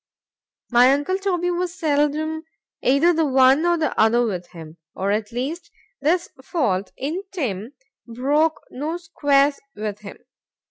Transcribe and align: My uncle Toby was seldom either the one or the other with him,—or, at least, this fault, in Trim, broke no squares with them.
My 0.71 0.91
uncle 0.93 1.19
Toby 1.19 1.51
was 1.51 1.77
seldom 1.77 2.41
either 2.81 3.13
the 3.13 3.23
one 3.27 3.63
or 3.67 3.77
the 3.77 3.93
other 3.99 4.25
with 4.25 4.47
him,—or, 4.47 5.11
at 5.11 5.31
least, 5.31 5.69
this 6.01 6.27
fault, 6.43 6.91
in 6.97 7.21
Trim, 7.31 7.73
broke 8.07 8.59
no 8.71 8.97
squares 8.97 9.59
with 9.75 9.99
them. 9.99 10.17